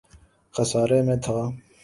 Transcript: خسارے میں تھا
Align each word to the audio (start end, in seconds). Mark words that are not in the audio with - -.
خسارے 0.55 0.99
میں 1.07 1.17
تھا 1.25 1.37